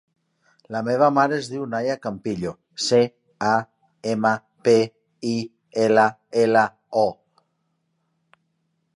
La 0.75 0.79
meva 0.85 1.07
mare 1.15 1.35
es 1.41 1.49
diu 1.55 1.65
Naia 1.73 1.97
Campillo: 2.05 2.53
ce, 2.85 3.01
a, 3.49 3.51
ema, 4.13 4.31
pe, 4.69 4.73
i, 5.33 5.35
ela, 5.83 6.07
ela, 6.45 6.65
o. 7.03 7.07